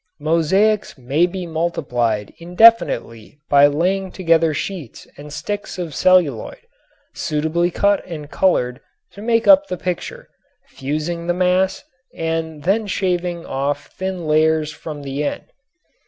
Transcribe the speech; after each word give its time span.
Mosaics 0.19 0.97
may 0.97 1.27
be 1.27 1.45
multiplied 1.45 2.33
indefinitely 2.39 3.37
by 3.51 3.67
laying 3.67 4.11
together 4.11 4.51
sheets 4.51 5.05
and 5.15 5.31
sticks 5.31 5.77
of 5.77 5.93
celluloid, 5.93 6.57
suitably 7.13 7.69
cut 7.69 8.03
and 8.07 8.31
colored 8.31 8.81
to 9.11 9.21
make 9.21 9.47
up 9.47 9.67
the 9.67 9.77
picture, 9.77 10.27
fusing 10.69 11.27
the 11.27 11.35
mass, 11.35 11.83
and 12.15 12.63
then 12.63 12.87
shaving 12.87 13.45
off 13.45 13.91
thin 13.95 14.25
layers 14.25 14.71
from 14.71 15.03
the 15.03 15.23
end. 15.23 15.43